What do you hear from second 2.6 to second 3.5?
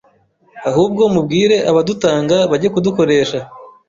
kudukoresha